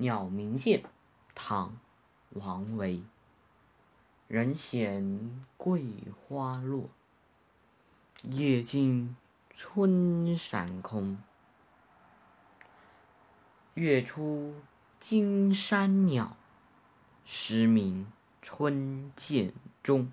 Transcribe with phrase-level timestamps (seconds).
[0.00, 0.84] 鸟鸣涧
[1.34, 1.76] 唐
[2.30, 3.02] 王维。
[4.28, 5.82] 人闲桂
[6.14, 6.88] 花落
[8.22, 9.16] 夜静
[9.56, 11.18] 春山空。
[13.74, 14.54] 月出
[15.00, 16.36] 惊山鸟
[17.24, 18.06] 时鸣
[18.40, 20.12] 春涧中。